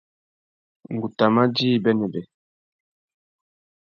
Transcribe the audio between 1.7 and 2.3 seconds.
bênêbê.